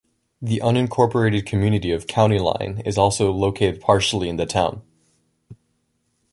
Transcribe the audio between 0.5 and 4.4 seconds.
unincorporated community of County Line is also located partially in